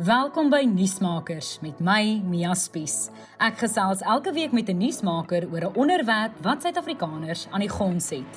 Welkom 0.00 0.48
by 0.48 0.62
Nuusmakers 0.64 1.58
met 1.60 1.76
my 1.84 2.22
Mia 2.24 2.54
Spies. 2.56 3.10
Ek 3.36 3.58
gesels 3.60 4.00
elke 4.00 4.32
week 4.32 4.54
met 4.56 4.70
'n 4.72 4.78
nuusmaker 4.80 5.44
oor 5.52 5.66
'n 5.68 5.76
onderwerp 5.76 6.32
wat 6.40 6.62
Suid-Afrikaners 6.62 7.48
aan 7.50 7.60
die 7.60 7.68
gons 7.68 8.08
het. 8.08 8.32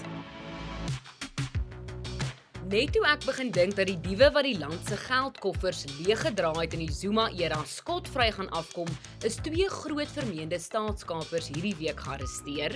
Net 2.68 2.91
toe 2.91 3.05
ek 3.07 3.23
begin 3.26 3.52
dink 3.52 3.76
dat 3.76 3.88
die 3.88 3.99
diewe 4.02 4.31
wat 4.31 4.44
die 4.44 4.60
land 4.60 4.88
se 4.88 4.97
geldkoffers 4.97 5.86
leeggedra 6.04 6.52
het 6.60 6.74
in 6.74 6.79
die 6.79 6.92
Zuma-era 6.92 7.64
skotvry 7.66 8.32
gaan 8.32 8.50
afkom, 8.50 8.88
is 9.24 9.36
twee 9.36 9.70
groot 9.70 10.12
vermeende 10.12 10.60
staatskapers 10.60 11.48
hierdie 11.48 11.76
week 11.80 12.00
gearresteer. 12.00 12.76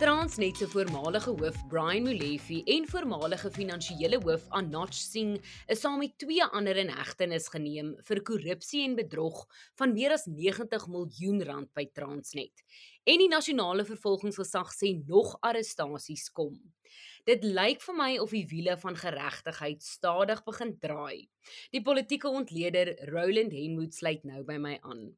Transnet 0.00 0.56
se 0.56 0.64
voormalige 0.68 1.30
hoof 1.30 1.56
Brian 1.68 2.02
Molefe 2.02 2.62
en 2.64 2.86
voormalige 2.88 3.50
finansiële 3.52 4.16
hoof 4.22 4.46
Anach 4.48 4.94
Singh 4.96 5.42
is 5.68 5.82
saam 5.82 5.98
met 6.00 6.14
twee 6.16 6.44
ander 6.56 6.80
in 6.80 6.88
hegtenis 6.88 7.50
geneem 7.52 7.90
vir 8.08 8.22
korrupsie 8.24 8.80
en 8.86 8.96
bedrog 8.96 9.42
van 9.76 9.92
meer 9.92 10.14
as 10.16 10.24
90 10.24 10.86
miljoen 10.88 11.44
rand 11.50 11.68
by 11.76 11.84
Transnet. 11.92 12.64
En 13.04 13.20
die 13.20 13.28
nasionale 13.28 13.84
vervolgingsgesag 13.84 14.72
sê 14.72 14.94
nog 15.04 15.36
arrestasies 15.44 16.30
kom. 16.32 16.56
Dit 17.28 17.44
lyk 17.44 17.84
vir 17.84 18.00
my 18.00 18.10
of 18.24 18.32
die 18.32 18.46
wiele 18.48 18.80
van 18.80 18.96
geregtigheid 18.96 19.84
stadig 19.84 20.40
begin 20.48 20.78
draai. 20.80 21.28
Die 21.76 21.84
politieke 21.84 22.32
ontleder 22.32 22.96
Roland 23.12 23.52
Henwood 23.52 24.00
sluit 24.00 24.24
nou 24.24 24.46
by 24.48 24.56
my 24.56 24.78
aan. 24.80 25.10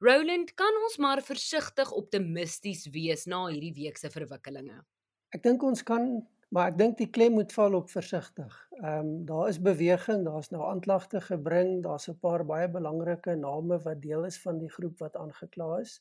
Roland, 0.00 0.54
kan 0.54 0.76
ons 0.82 0.96
maar 0.96 1.20
versigtig 1.20 1.90
optimisties 1.92 2.86
wees 2.88 3.26
na 3.28 3.42
hierdie 3.50 3.74
week 3.76 3.98
se 4.00 4.08
verwikkelinge? 4.08 4.78
Ek 5.36 5.42
dink 5.44 5.60
ons 5.62 5.82
kan, 5.84 6.06
maar 6.48 6.70
ek 6.70 6.78
dink 6.78 6.96
die 7.02 7.10
klem 7.12 7.36
moet 7.36 7.52
val 7.52 7.76
op 7.76 7.92
versigtig. 7.92 8.54
Ehm 8.78 9.10
um, 9.10 9.10
daar 9.28 9.50
is 9.52 9.60
beweging, 9.60 10.24
daar's 10.24 10.48
nou 10.54 10.62
aanklagte 10.70 11.20
gebring, 11.26 11.82
daar's 11.84 12.08
'n 12.08 12.16
paar 12.24 12.46
baie 12.48 12.70
belangrike 12.78 13.36
name 13.36 13.78
wat 13.84 14.00
deel 14.00 14.24
is 14.24 14.40
van 14.46 14.58
die 14.58 14.72
groep 14.78 14.98
wat 15.04 15.20
aangekla 15.20 15.70
is. 15.84 16.00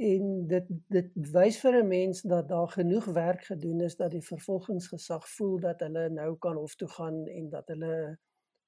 En 0.00 0.48
dit 0.48 0.66
dit 0.88 1.12
wys 1.36 1.60
vir 1.60 1.82
'n 1.82 1.88
mens 1.88 2.22
dat 2.22 2.48
daar 2.48 2.68
genoeg 2.80 3.04
werk 3.04 3.44
gedoen 3.44 3.80
is 3.80 3.96
dat 3.96 4.10
die 4.10 4.24
vervolgingsgesag 4.24 5.28
voel 5.36 5.60
dat 5.60 5.80
hulle 5.80 6.08
nou 6.08 6.36
kan 6.36 6.56
hof 6.56 6.74
toe 6.74 6.88
gaan 6.88 7.26
en 7.26 7.50
dat 7.50 7.68
hulle 7.68 8.18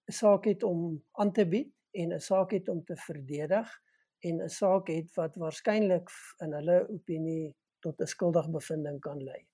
'n 0.09 0.13
saak 0.13 0.45
het 0.45 0.63
om 0.63 1.03
aan 1.13 1.33
te 1.33 1.47
bied 1.47 1.73
en 1.93 2.13
'n 2.13 2.21
saak 2.21 2.51
het 2.51 2.69
om 2.69 2.85
te 2.85 2.97
verdedig 2.97 3.81
en 4.29 4.43
'n 4.43 4.49
saak 4.49 4.89
het 4.89 5.15
wat 5.17 5.37
waarskynlik 5.37 6.09
in 6.45 6.53
hulle 6.53 6.79
opinie 6.89 7.55
tot 7.81 8.01
'n 8.01 8.07
skuldige 8.07 8.51
bevinding 8.51 9.01
kan 9.01 9.23
lei. 9.23 9.47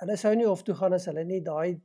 Hulle 0.00 0.16
sou 0.16 0.34
nie 0.34 0.46
hof 0.46 0.62
toe 0.62 0.74
gaan 0.74 0.92
as 0.92 1.06
hulle 1.10 1.24
nie 1.24 1.42
daai 1.42 1.80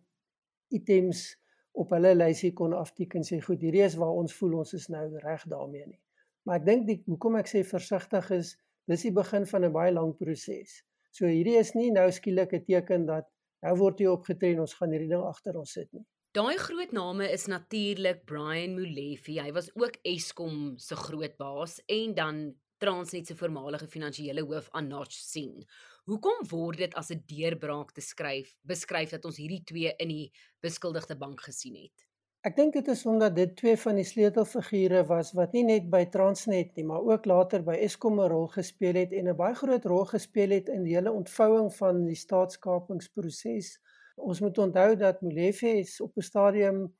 items 0.70 1.38
op 1.72 1.90
hulle 1.90 2.16
lysie 2.16 2.54
kon 2.54 2.74
afteken 2.74 3.26
sê 3.26 3.42
goed, 3.42 3.62
hierdie 3.62 3.86
is 3.86 3.96
waar 3.96 4.14
ons 4.22 4.36
voel 4.38 4.58
ons 4.62 4.74
is 4.74 4.88
nou 4.94 5.06
reg 5.26 5.44
daarmee 5.50 5.86
nie. 5.88 6.02
Maar 6.46 6.60
ek 6.60 6.66
dink 6.66 6.88
die 6.88 7.00
hoekom 7.08 7.36
ek 7.36 7.48
sê 7.48 7.64
versigtig 7.64 8.32
is, 8.32 8.58
dis 8.88 9.06
die 9.08 9.16
begin 9.16 9.46
van 9.46 9.66
'n 9.66 9.74
baie 9.74 9.92
lang 9.92 10.18
proses. 10.18 10.84
So 11.12 11.26
hierdie 11.26 11.58
is 11.58 11.74
nie 11.74 11.92
nou 11.92 12.12
skielik 12.12 12.54
'n 12.54 12.66
teken 12.66 13.06
dat 13.06 13.30
nou 13.62 13.76
word 13.78 14.00
jy 14.00 14.08
opgetree 14.08 14.54
en 14.54 14.66
ons 14.66 14.74
gaan 14.74 14.92
hierdie 14.92 15.10
ding 15.10 15.24
agter 15.24 15.58
ons 15.58 15.72
sit 15.72 15.92
nie. 15.94 16.06
Daai 16.34 16.58
groot 16.58 16.92
name 16.92 17.28
is 17.30 17.44
natuurlik 17.46 18.24
Brian 18.26 18.72
Molefe. 18.74 19.36
Hy 19.38 19.52
was 19.54 19.68
ook 19.78 20.00
Eskom 20.02 20.80
se 20.82 20.96
groot 20.98 21.36
baas 21.38 21.76
en 21.86 22.16
dan 22.18 22.40
Transnet 22.82 23.30
se 23.30 23.36
voormalige 23.38 23.86
finansiële 23.88 24.42
hoof 24.42 24.72
Anach 24.74 25.14
Singh. 25.14 25.62
Hoekom 26.10 26.42
word 26.50 26.82
dit 26.82 26.98
as 26.98 27.14
'n 27.14 27.22
deurbraak 27.30 27.94
te 27.94 28.02
skryf 28.02 28.56
beskryf 28.66 29.14
dat 29.14 29.30
ons 29.30 29.38
hierdie 29.38 29.62
twee 29.64 29.94
in 29.98 30.10
die 30.10 30.34
beskuldigde 30.60 31.16
bank 31.16 31.46
gesien 31.46 31.76
het? 31.76 32.08
Ek 32.42 32.56
dink 32.56 32.74
dit 32.74 32.88
is 32.88 33.06
omdat 33.06 33.36
dit 33.36 33.56
twee 33.56 33.78
van 33.78 33.96
die 33.96 34.10
sleutelfigure 34.14 35.06
was 35.06 35.34
wat 35.38 35.54
nie 35.54 35.64
net 35.64 35.86
by 35.90 36.06
Transnet 36.06 36.76
nie, 36.76 36.84
maar 36.86 37.06
ook 37.14 37.26
later 37.26 37.62
by 37.62 37.78
Eskom 37.78 38.20
'n 38.20 38.30
rol 38.34 38.48
gespeel 38.48 38.96
het 38.96 39.14
en 39.14 39.30
'n 39.30 39.38
baie 39.38 39.54
groot 39.54 39.86
rol 39.86 40.06
gespeel 40.06 40.50
het 40.50 40.70
in 40.70 40.84
die 40.84 40.96
hele 40.96 41.12
ontvouing 41.12 41.70
van 41.76 42.06
die 42.06 42.16
staatskapingsproses 42.16 43.78
Ons 44.16 44.40
moet 44.40 44.58
onthou 44.58 44.96
dat 44.96 45.22
Molefe 45.22 45.68
is 45.80 46.02
op 46.02 46.18
'n 46.18 46.22
stadium 46.22 46.94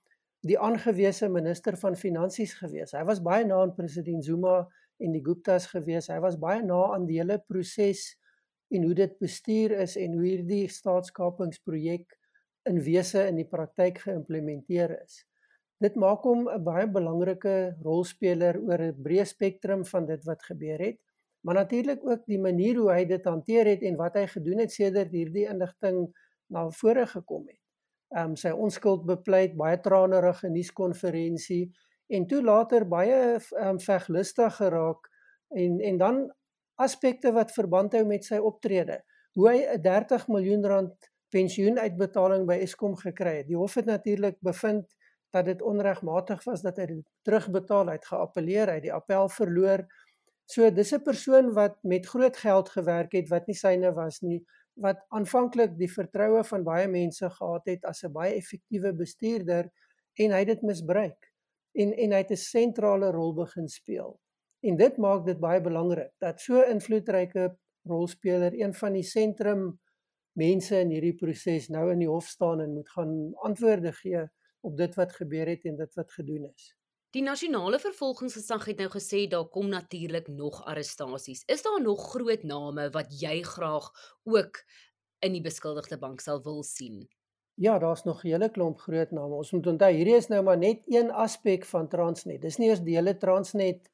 die 0.44 0.60
aangewese 0.60 1.30
minister 1.30 1.78
van 1.78 1.96
finansies 1.96 2.54
gewees. 2.54 2.92
Hy 2.92 3.04
was 3.04 3.22
baie 3.22 3.46
na 3.46 3.62
aan 3.62 3.76
president 3.76 4.26
Zuma 4.26 4.68
en 4.98 5.12
die 5.12 5.24
Guptas 5.24 5.66
gewees. 5.72 6.08
Hy 6.08 6.20
was 6.20 6.38
baie 6.40 6.64
na 6.64 6.94
aan 6.94 7.06
die 7.06 7.20
hele 7.22 7.40
proses 7.48 8.18
en 8.74 8.84
hoe 8.84 8.94
dit 8.94 9.14
bestuur 9.20 9.72
is 9.86 9.96
en 9.96 10.18
hoe 10.18 10.26
hierdie 10.26 10.68
staatskapingsprojek 10.68 12.18
in 12.70 12.82
wese 12.84 13.28
in 13.28 13.36
die 13.36 13.48
praktyk 13.48 14.02
geïmplementeer 14.04 14.98
is. 15.04 15.24
Dit 15.84 15.96
maak 16.00 16.24
hom 16.24 16.48
'n 16.50 16.64
baie 16.64 16.88
belangrike 16.88 17.76
rolspeler 17.84 18.60
oor 18.60 18.82
'n 18.82 19.04
breë 19.04 19.26
spektrum 19.26 19.86
van 19.86 20.06
dit 20.06 20.24
wat 20.26 20.44
gebeur 20.44 20.80
het, 20.80 21.00
maar 21.44 21.56
natuurlik 21.56 22.06
ook 22.08 22.26
die 22.26 22.40
manier 22.40 22.76
hoe 22.76 22.92
hy 22.92 23.06
dit 23.06 23.26
hanteer 23.26 23.66
het 23.66 23.82
en 23.82 23.96
wat 23.96 24.16
hy 24.16 24.28
gedoen 24.28 24.60
het 24.60 24.72
sedert 24.72 25.12
hierdie 25.12 25.48
inligting 25.48 26.08
na 26.54 26.68
vore 26.82 27.06
gekom 27.10 27.48
het. 27.48 27.60
Ehm 28.14 28.34
um, 28.34 28.36
sy 28.38 28.52
onskuld 28.54 29.08
bepleit, 29.10 29.56
baie 29.58 29.80
tranerige 29.82 30.50
nuuskonferensie 30.54 31.64
en 32.14 32.28
toe 32.30 32.44
later 32.46 32.86
baie 32.88 33.20
ehm 33.40 33.74
um, 33.74 33.80
veglustig 33.82 34.60
geraak 34.62 35.10
en 35.64 35.80
en 35.82 35.98
dan 35.98 36.22
aspekte 36.76 37.32
wat 37.34 37.54
verband 37.54 37.94
hou 37.98 38.06
met 38.06 38.26
sy 38.26 38.38
optrede. 38.38 39.02
Hoe 39.34 39.50
hy 39.50 39.58
'n 39.76 39.82
30 39.82 40.28
miljoen 40.28 40.66
rand 40.66 41.10
pensioenuitbetaling 41.34 42.46
by 42.46 42.60
Eskom 42.62 42.96
gekry 43.00 43.40
het. 43.42 43.48
Die 43.48 43.58
hof 43.58 43.80
het 43.80 43.90
natuurlik 43.90 44.38
bevind 44.46 44.86
dat 45.34 45.46
dit 45.50 45.62
onregmatig 45.66 46.44
was 46.46 46.62
dat 46.62 46.78
hy 46.78 46.86
dit 46.92 47.06
terugbetaal 47.26 47.96
het, 47.96 48.06
geappeleer, 48.06 48.70
hy 48.70 48.80
die 48.84 48.94
appel 48.94 49.30
verloor. 49.34 49.88
So 50.46 50.70
dis 50.70 50.94
'n 50.94 51.02
persoon 51.02 51.54
wat 51.54 51.80
met 51.84 52.06
groot 52.06 52.38
geld 52.38 52.70
gewerk 52.70 53.14
het 53.14 53.30
wat 53.30 53.48
nie 53.48 53.58
syne 53.58 53.94
was 53.94 54.22
nie 54.22 54.44
wat 54.74 55.04
aanvanklik 55.10 55.78
die 55.78 55.92
vertroue 55.92 56.44
van 56.44 56.64
baie 56.64 56.88
mense 56.88 57.30
gehad 57.30 57.66
het 57.70 57.86
as 57.86 58.04
'n 58.04 58.12
baie 58.12 58.34
effektiewe 58.36 58.94
bestuurder 58.94 59.70
en 60.20 60.32
hy 60.32 60.40
het 60.40 60.48
dit 60.48 60.62
misbruik 60.62 61.32
en 61.74 61.94
en 61.94 62.12
hy 62.12 62.18
het 62.18 62.32
'n 62.32 62.36
sentrale 62.36 63.12
rol 63.12 63.34
begin 63.34 63.68
speel. 63.68 64.20
En 64.62 64.78
dit 64.78 64.98
maak 64.98 65.26
dit 65.26 65.40
baie 65.40 65.62
belangrik 65.62 66.12
dat 66.20 66.42
so 66.42 66.62
invloedryke 66.62 67.58
rolspeler 67.84 68.54
een 68.54 68.74
van 68.74 68.94
die 68.94 69.04
sentrum 69.04 69.80
mense 70.32 70.80
in 70.80 70.90
hierdie 70.90 71.16
proses 71.16 71.68
nou 71.70 71.92
in 71.92 72.00
die 72.00 72.10
hof 72.10 72.28
staan 72.28 72.62
en 72.62 72.74
moet 72.74 72.90
gaan 72.90 73.34
antwoorde 73.36 73.92
gee 73.92 74.24
op 74.62 74.78
dit 74.78 74.96
wat 74.96 75.12
gebeur 75.12 75.48
het 75.48 75.66
en 75.66 75.76
dit 75.76 75.94
wat 75.94 76.12
gedoen 76.12 76.50
is. 76.56 76.76
Die 77.14 77.22
nasionale 77.22 77.78
vervolgingsgesag 77.78 78.64
het 78.72 78.80
nou 78.82 78.88
gesê 78.90 79.28
daar 79.30 79.46
kom 79.54 79.68
natuurlik 79.70 80.32
nog 80.34 80.64
arrestasies. 80.66 81.44
Is 81.46 81.62
daar 81.62 81.82
nog 81.82 82.08
groot 82.10 82.42
name 82.44 82.88
wat 82.96 83.12
jy 83.22 83.36
graag 83.46 83.92
ook 84.26 84.58
in 85.22 85.36
die 85.38 85.44
beskuldigde 85.46 86.00
bank 86.02 86.26
sal 86.26 86.42
wil 86.42 86.64
sien? 86.66 87.04
Ja, 87.62 87.78
daar's 87.78 88.04
nog 88.04 88.24
'n 88.24 88.28
hele 88.28 88.50
klomp 88.50 88.80
groot 88.80 89.12
name. 89.12 89.36
Ons 89.36 89.52
moet 89.52 89.68
onthou 89.68 89.92
hierdie 89.94 90.16
is 90.16 90.28
nou 90.28 90.42
maar 90.44 90.58
net 90.58 90.82
een 90.86 91.12
aspek 91.12 91.66
van 91.66 91.88
Transnet. 91.88 92.42
Dis 92.42 92.58
nie 92.58 92.70
eers 92.70 92.82
die 92.82 92.96
hele 92.96 93.18
Transnet 93.18 93.92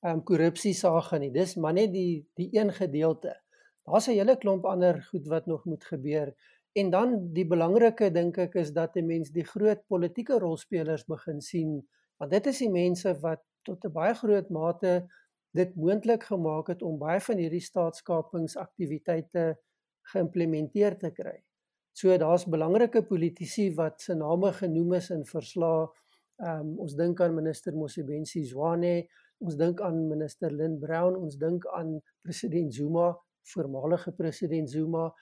ehm 0.00 0.12
um, 0.12 0.24
korrupsie 0.24 0.74
saak 0.74 1.18
nie. 1.18 1.30
Dis 1.30 1.56
maar 1.56 1.72
net 1.72 1.92
die 1.92 2.26
die 2.34 2.48
een 2.52 2.72
gedeelte. 2.72 3.40
Daar's 3.84 4.08
'n 4.08 4.16
hele 4.16 4.36
klomp 4.36 4.64
ander 4.64 5.02
goed 5.02 5.26
wat 5.26 5.46
nog 5.46 5.64
moet 5.64 5.84
gebeur. 5.84 6.34
En 6.72 6.90
dan 6.90 7.32
die 7.32 7.46
belangrike 7.46 8.10
dink 8.10 8.38
ek 8.38 8.54
is 8.54 8.72
dat 8.72 8.96
'n 8.96 9.06
mens 9.06 9.30
die 9.30 9.44
groot 9.44 9.86
politieke 9.86 10.38
rolspelers 10.38 11.04
begin 11.04 11.40
sien 11.40 11.88
want 12.22 12.30
dit 12.30 12.46
is 12.46 12.60
die 12.62 12.70
mense 12.70 13.10
wat 13.18 13.42
tot 13.66 13.84
'n 13.84 13.92
baie 13.92 14.14
groot 14.14 14.48
mate 14.50 14.92
dit 15.58 15.74
moontlik 15.76 16.22
gemaak 16.22 16.68
het 16.70 16.82
om 16.82 16.98
baie 16.98 17.20
van 17.20 17.36
hierdie 17.36 17.60
staatskapingsaktiwiteite 17.60 19.58
geïmplementeer 20.12 20.98
te 20.98 21.10
kry. 21.10 21.42
So 21.92 22.16
daar's 22.18 22.46
belangrike 22.46 23.02
politici 23.02 23.74
wat 23.74 24.00
se 24.00 24.14
name 24.14 24.52
genoem 24.52 24.94
is 24.94 25.10
in 25.10 25.24
verslae. 25.24 25.88
Um, 26.36 26.78
ons 26.78 26.94
dink 26.94 27.20
aan 27.20 27.34
minister 27.34 27.74
Mosebenzi 27.74 28.44
Zwane, 28.44 29.08
ons 29.38 29.56
dink 29.56 29.80
aan 29.80 30.08
minister 30.08 30.50
Lynn 30.50 30.78
Brown, 30.78 31.16
ons 31.16 31.36
dink 31.36 31.66
aan 31.66 32.00
president 32.22 32.74
Zuma, 32.74 33.18
voormalige 33.42 34.12
president 34.12 34.70
Zuma. 34.70 35.12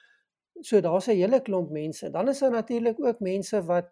So 0.61 0.81
daar's 0.81 1.09
'n 1.09 1.17
hele 1.17 1.41
klomp 1.41 1.71
mense. 1.71 2.11
Dan 2.11 2.29
is 2.29 2.39
daar 2.39 2.51
natuurlik 2.51 3.05
ook 3.05 3.21
mense 3.21 3.65
wat 3.65 3.91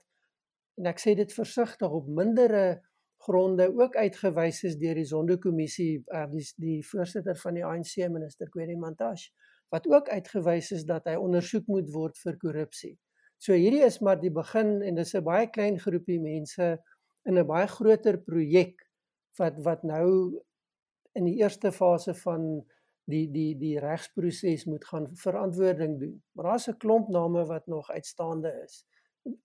en 0.77 0.87
ek 0.87 1.01
sê 1.01 1.15
dit 1.15 1.33
versigtig 1.33 1.91
op 1.91 2.07
mindere 2.07 2.88
gronde 3.19 3.67
ook 3.75 3.97
uitgewys 3.97 4.63
is 4.65 4.77
deur 4.79 4.95
die 4.95 5.05
Zondo-kommissie, 5.05 6.05
uh, 6.15 6.27
die 6.31 6.45
die 6.57 6.87
voorsitter 6.87 7.37
van 7.37 7.55
die 7.55 7.65
ANC 7.65 7.97
minister 8.09 8.49
Kweri 8.49 8.77
Mantashe 8.77 9.33
wat 9.69 9.89
ook 9.89 10.09
uitgewys 10.09 10.71
is 10.73 10.85
dat 10.89 11.05
hy 11.09 11.17
ondersoek 11.21 11.67
moet 11.69 11.91
word 11.93 12.19
vir 12.23 12.37
korrupsie. 12.41 12.95
So 13.39 13.55
hierdie 13.55 13.85
is 13.87 14.01
maar 14.03 14.19
die 14.21 14.33
begin 14.35 14.81
en 14.83 14.97
dis 14.99 15.15
'n 15.15 15.25
baie 15.25 15.47
klein 15.47 15.79
groepie 15.79 16.21
mense 16.21 16.79
in 17.25 17.39
'n 17.39 17.47
baie 17.47 17.67
groter 17.67 18.19
projek 18.19 18.87
wat 19.39 19.59
wat 19.65 19.83
nou 19.83 20.41
in 21.15 21.25
die 21.25 21.39
eerste 21.43 21.73
fase 21.73 22.15
van 22.15 22.65
die 23.05 23.27
die 23.31 23.55
die 23.59 23.79
regsproses 23.79 24.65
moet 24.67 24.85
gaan 24.85 25.07
verantwoording 25.17 25.99
doen. 26.01 26.23
Maar 26.33 26.45
daar's 26.45 26.69
'n 26.69 26.77
klomp 26.79 27.09
name 27.09 27.47
wat 27.47 27.67
nog 27.67 27.91
uitstaande 27.91 28.53
is. 28.65 28.85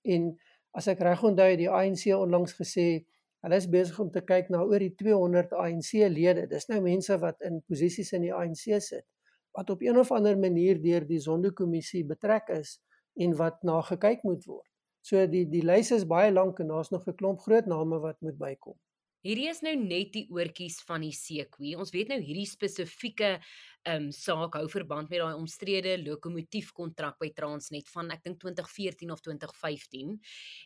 En 0.02 0.40
as 0.72 0.88
ek 0.88 1.00
reg 1.00 1.24
onthou 1.24 1.50
het 1.50 1.60
die 1.60 1.69
ANC 1.69 2.06
onlangs 2.16 2.54
gesê 2.54 3.06
Hulle 3.44 3.60
is 3.60 3.68
besig 3.68 4.00
om 4.00 4.12
te 4.12 4.22
kyk 4.24 4.50
na 4.54 4.62
oor 4.63 4.80
die 4.80 4.94
200 4.95 5.51
ANC-lede. 5.60 6.48
Dis 6.48 6.69
nou 6.69 6.80
mense 6.81 7.18
wat 7.19 7.42
in 7.44 7.60
posisies 7.68 8.13
in 8.16 8.30
die 8.30 8.34
ANC 8.34 8.69
sit 8.80 9.06
wat 9.54 9.69
op 9.69 9.81
een 9.86 9.98
of 10.01 10.12
ander 10.12 10.38
manier 10.40 10.80
deur 10.81 11.04
die 11.06 11.19
Zondo-kommissie 11.22 12.04
betrek 12.10 12.48
is 12.50 12.80
en 13.13 13.36
wat 13.38 13.62
na 13.62 13.81
gekyk 13.86 14.24
moet 14.25 14.45
word. 14.50 14.69
So 15.06 15.22
die 15.30 15.44
die 15.50 15.62
lys 15.66 15.92
is 15.94 16.07
baie 16.10 16.31
lank 16.31 16.60
en 16.63 16.72
daar's 16.74 16.90
nog 16.90 17.06
'n 17.07 17.16
klomp 17.19 17.40
groot 17.45 17.66
name 17.66 18.00
wat 18.00 18.22
moet 18.22 18.38
bykom. 18.38 18.78
Hierdie 19.24 19.50
is 19.50 19.62
nou 19.62 19.75
net 19.75 20.12
die 20.13 20.28
oortjies 20.30 20.81
van 20.84 21.01
die 21.01 21.13
seekoe. 21.16 21.78
Ons 21.78 21.92
weet 21.92 22.07
nou 22.07 22.19
hierdie 22.19 22.50
spesifieke 22.50 23.40
ehm 23.84 24.04
um, 24.04 24.12
saak 24.12 24.56
hou 24.56 24.68
verband 24.69 25.10
met 25.10 25.19
daai 25.19 25.36
omstrede 25.36 25.98
lokomotief 26.04 26.72
kontrak 26.72 27.19
by 27.19 27.30
Transnet 27.36 27.90
van 27.90 28.12
ek 28.12 28.24
dink 28.24 28.40
2014 28.40 29.12
of 29.12 29.22
2015. 29.22 30.19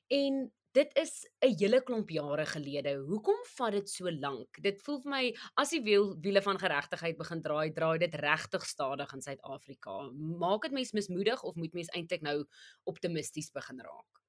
En 0.07 0.51
dit 0.77 0.91
is 1.01 1.12
'n 1.41 1.56
hele 1.59 1.79
klomp 1.81 2.09
jare 2.09 2.45
gelede. 2.45 2.94
Hoekom 3.09 3.39
vat 3.57 3.71
dit 3.71 3.89
so 3.89 4.12
lank? 4.12 4.62
Dit 4.62 4.81
voel 4.81 5.00
vir 5.01 5.12
my 5.12 5.24
as 5.56 5.69
die 5.69 5.81
wiel, 5.81 6.15
wiele 6.21 6.41
van 6.41 6.59
geregtigheid 6.59 7.18
begin 7.18 7.41
draai, 7.41 7.74
draai 7.74 7.97
dit 7.97 8.15
regtig 8.15 8.65
stadig 8.65 9.13
in 9.13 9.21
Suid-Afrika. 9.21 10.09
Maak 10.39 10.62
dit 10.62 10.71
mens 10.71 10.91
mismoedig 10.91 11.44
of 11.44 11.56
moet 11.56 11.74
mens 11.74 11.89
eintlik 11.89 12.21
nou 12.21 12.45
optimisties 12.83 13.51
begin 13.51 13.79
raak? 13.79 14.21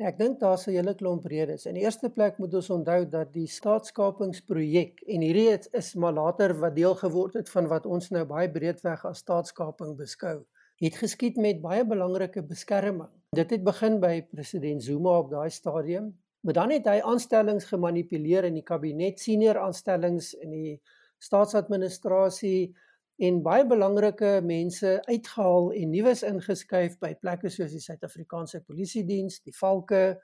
Ja, 0.00 0.08
ek 0.08 0.18
dink 0.18 0.40
daar's 0.40 0.66
'n 0.66 0.72
hele 0.72 0.94
klomp 0.94 1.26
redes. 1.26 1.66
In 1.66 1.74
die 1.74 1.84
eerste 1.84 2.08
plek 2.10 2.38
moet 2.38 2.54
ons 2.54 2.70
onthou 2.70 3.08
dat 3.08 3.32
die 3.32 3.46
staatskapingsprojek 3.46 5.02
en 5.06 5.20
hierdie 5.20 5.58
is 5.72 5.94
maar 5.94 6.12
later 6.12 6.54
wat 6.60 6.74
deel 6.74 6.94
geword 6.94 7.34
het 7.34 7.50
van 7.50 7.68
wat 7.68 7.86
ons 7.86 8.10
nou 8.10 8.24
baie 8.24 8.50
breedweg 8.50 9.04
as 9.04 9.18
staatskaping 9.18 9.96
beskou, 9.96 10.46
het 10.82 10.98
geskied 10.98 11.38
met 11.38 11.62
baie 11.62 11.86
belangrike 11.86 12.42
beskerming 12.42 13.10
Dit 13.32 13.48
het 13.50 13.62
begin 13.64 13.94
by 13.96 14.18
president 14.28 14.82
Zuma 14.84 15.14
op 15.22 15.30
daai 15.30 15.48
stadium, 15.50 16.10
maar 16.44 16.52
dan 16.52 16.72
het 16.74 16.84
hy 16.84 16.98
aanstellings 17.00 17.64
gemanipuleer 17.70 18.44
in 18.44 18.58
die 18.58 18.64
kabinet, 18.68 19.22
senior 19.24 19.56
aanstellings 19.56 20.34
in 20.44 20.50
die 20.52 20.72
staatsadministrasie 21.24 22.74
en 23.24 23.38
baie 23.46 23.64
belangrike 23.64 24.34
mense 24.44 24.98
uitgehaal 25.06 25.70
en 25.80 25.94
nuus 25.96 26.24
ingeskuif 26.28 26.98
by 27.00 27.14
plekke 27.22 27.48
soos 27.48 27.72
die 27.72 27.80
Suid-Afrikaanse 27.80 28.60
Polisie 28.66 29.06
Diens, 29.08 29.40
die 29.40 29.56
Valke, 29.56 30.18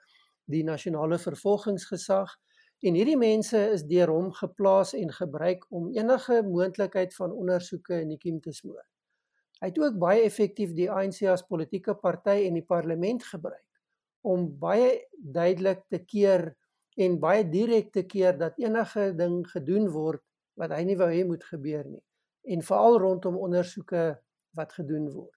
die 0.45 0.61
Nasionale 0.67 1.17
Vervolgingsgesag 1.17 2.37
en 2.85 3.01
hierdie 3.01 3.17
mense 3.17 3.63
is 3.73 3.87
deur 3.89 4.13
hom 4.13 4.29
geplaas 4.37 4.93
en 5.01 5.09
gebruik 5.17 5.65
om 5.73 5.89
enige 5.97 6.43
moontlikheid 6.45 7.17
van 7.17 7.33
ondersoeke 7.33 8.03
in 8.03 8.13
die 8.13 8.21
kiem 8.21 8.37
te 8.37 8.53
smoor. 8.53 8.85
Hy 9.59 9.71
het 9.71 9.79
ook 9.79 9.97
baie 9.99 10.23
effektief 10.23 10.71
die 10.75 10.87
ANC 10.91 11.25
as 11.27 11.43
politieke 11.47 11.95
party 11.99 12.45
en 12.47 12.55
die 12.59 12.65
parlement 12.65 13.23
gebruik 13.27 13.65
om 14.27 14.47
baie 14.59 14.91
duidelik 15.19 15.85
te 15.91 15.99
keer 16.03 16.49
en 16.99 17.19
baie 17.19 17.43
direk 17.47 17.91
te 17.95 18.03
keer 18.03 18.37
dat 18.39 18.59
enige 18.59 19.11
ding 19.15 19.41
gedoen 19.47 19.87
word 19.91 20.23
wat 20.59 20.73
hy 20.75 20.83
nie 20.87 20.97
wou 20.99 21.07
hê 21.11 21.23
moet 21.27 21.43
gebeur 21.47 21.85
nie 21.87 22.03
en 22.49 22.63
veral 22.65 22.99
rondom 22.99 23.37
ondersoeke 23.37 24.03
wat 24.57 24.73
gedoen 24.73 25.09
word. 25.11 25.35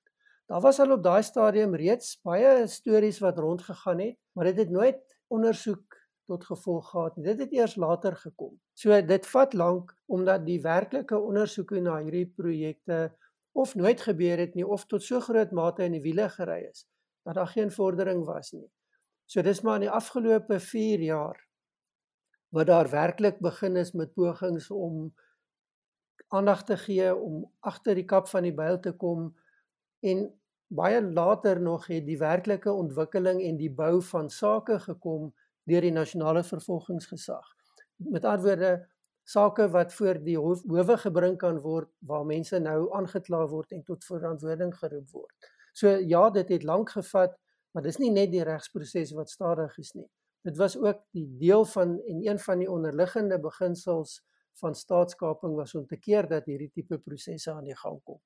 Daar 0.50 0.60
was 0.60 0.78
al 0.80 0.92
op 0.92 1.02
daai 1.04 1.22
stadium 1.22 1.74
reeds 1.78 2.16
baie 2.24 2.66
stories 2.69 3.19
wat 3.22 3.38
rondgegaan 3.38 4.00
het, 4.00 4.16
maar 4.32 4.50
dit 4.50 4.62
het 4.64 4.70
nooit 4.70 5.00
ondersoek 5.32 5.98
tot 6.30 6.44
gevolg 6.44 6.90
gehad 6.90 7.16
nie. 7.16 7.24
Dit 7.26 7.40
het 7.44 7.52
eers 7.52 7.76
later 7.76 8.16
gekom. 8.16 8.54
So 8.74 8.96
dit 9.06 9.26
vat 9.34 9.54
lank 9.54 9.92
omdat 10.06 10.46
die 10.46 10.60
werklike 10.62 11.19
ondersoeke 11.19 11.80
na 11.80 11.98
hierdie 12.02 12.26
projekte 12.36 13.12
of 13.52 13.75
nooit 13.75 14.00
gebeur 14.00 14.38
het 14.38 14.54
nie 14.54 14.66
of 14.66 14.87
tot 14.87 15.02
so 15.02 15.20
groot 15.20 15.50
mate 15.52 15.84
in 15.84 15.96
die 15.96 16.04
wiele 16.04 16.28
gery 16.28 16.62
is 16.70 16.87
dat 17.22 17.34
daar 17.34 17.46
geen 17.46 17.70
vordering 17.70 18.25
was 18.25 18.50
nie. 18.52 18.69
So 19.26 19.43
dis 19.43 19.60
maar 19.62 19.78
in 19.81 19.87
die 19.87 19.90
afgelope 19.90 20.58
4 20.60 21.00
jaar 21.00 21.38
wat 22.52 22.66
daar 22.66 22.90
werklik 22.90 23.38
begin 23.40 23.76
is 23.76 23.93
met 23.93 24.14
pogings 24.14 24.70
om 24.70 25.14
aandag 26.28 26.64
te 26.64 26.76
gee 26.76 27.14
om 27.14 27.44
agter 27.60 27.94
die 27.94 28.04
kap 28.04 28.28
van 28.28 28.43
die 28.43 28.54
byl 28.54 28.81
te 28.81 28.93
kom 28.93 29.31
en 30.00 30.26
baie 30.72 31.02
later 31.02 31.60
nog 31.60 31.87
het 31.87 32.06
die 32.06 32.19
werklike 32.19 32.72
ontwikkeling 32.72 33.43
en 33.44 33.56
die 33.56 33.70
bou 33.70 34.02
van 34.02 34.31
sake 34.31 34.78
gekom 34.81 35.32
deur 35.69 35.84
die 35.84 35.93
nasionale 35.93 36.43
vervolgingsgesag. 36.44 37.44
Met 37.96 38.25
ander 38.25 38.46
woorde 38.46 38.70
sake 39.24 39.69
wat 39.70 39.94
voor 39.94 40.19
die 40.24 40.38
hof, 40.38 40.62
howe 40.69 40.96
gebring 40.98 41.36
kan 41.38 41.60
word 41.62 41.90
waar 42.06 42.24
mense 42.26 42.58
nou 42.58 42.88
aangekla 42.96 43.46
word 43.50 43.72
en 43.72 43.84
tot 43.86 44.04
verantwoording 44.04 44.74
geroep 44.78 45.10
word. 45.10 45.52
So 45.72 45.88
ja, 45.88 46.30
dit 46.30 46.48
het 46.48 46.66
lank 46.69 46.90
gevat, 46.90 47.38
maar 47.72 47.82
dis 47.82 47.98
nie 47.98 48.10
net 48.12 48.32
die 48.32 48.44
regsproses 48.44 49.14
wat 49.16 49.30
stadig 49.30 49.78
is 49.78 49.94
nie. 49.94 50.08
Dit 50.42 50.58
was 50.58 50.76
ook 50.76 51.04
die 51.14 51.28
deel 51.38 51.64
van 51.64 52.00
en 52.10 52.26
een 52.26 52.38
van 52.38 52.58
die 52.58 52.70
onderliggende 52.70 53.38
beginsels 53.40 54.20
van 54.60 54.74
staatskaping 54.74 55.54
was 55.56 55.74
om 55.74 55.86
te 55.86 55.96
keer 55.96 56.28
dat 56.28 56.46
hierdie 56.50 56.70
tipe 56.74 56.98
prosesse 56.98 57.52
aan 57.52 57.64
die 57.64 57.76
gang 57.78 58.00
kom. 58.02 58.19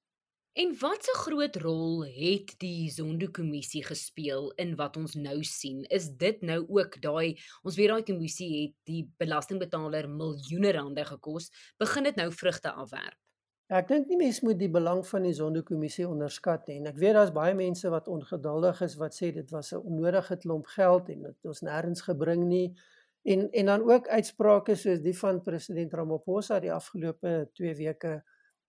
En 0.57 0.75
wat 0.81 1.05
'n 1.13 1.17
groot 1.17 1.57
rol 1.57 2.05
het 2.05 2.55
die 2.59 2.91
Zondo-kommissie 2.91 3.85
gespeel 3.85 4.53
in 4.57 4.77
wat 4.77 4.97
ons 4.97 5.15
nou 5.15 5.45
sien? 5.45 5.83
Is 5.83 6.09
dit 6.17 6.41
nou 6.41 6.65
ook 6.69 7.03
daai 7.03 7.37
ons 7.63 7.77
weet 7.77 7.89
daai 7.89 8.03
kommissie 8.03 8.63
het 8.63 8.75
die 8.85 9.13
belastingbetaler 9.17 10.09
miljoene 10.09 10.73
rande 10.73 11.05
gekos, 11.05 11.51
begin 11.77 12.03
dit 12.03 12.17
nou 12.17 12.33
vrugte 12.33 12.73
afwerp? 12.73 13.19
Ja, 13.67 13.77
ek 13.77 13.89
dink 13.89 14.09
nie 14.09 14.17
mense 14.17 14.45
moet 14.45 14.59
die 14.59 14.71
belang 14.71 15.07
van 15.07 15.23
die 15.23 15.35
Zondo-kommissie 15.35 16.09
onderskat 16.09 16.67
nie. 16.67 16.79
En 16.79 16.87
ek 16.87 16.97
weet 16.97 17.13
daar's 17.15 17.33
baie 17.33 17.55
mense 17.55 17.91
wat 17.91 18.09
ongeduldig 18.09 18.81
is 18.81 18.95
wat 18.97 19.15
sê 19.15 19.33
dit 19.33 19.51
was 19.51 19.73
'n 19.73 19.85
onnodige 19.85 20.37
klomp 20.37 20.67
geld 20.67 21.09
en 21.09 21.23
dit 21.23 21.45
ons 21.45 21.61
nêrens 21.61 22.01
gebring 22.01 22.47
nie. 22.47 22.75
En 23.23 23.51
en 23.51 23.67
dan 23.67 23.91
ook 23.91 24.09
uitsprake 24.09 24.75
soos 24.75 25.01
die 25.01 25.19
van 25.19 25.43
president 25.43 25.93
Ramaphosa 25.93 26.61
die 26.61 26.73
afgelope 26.73 27.51
2 27.53 27.75
weke 27.75 28.23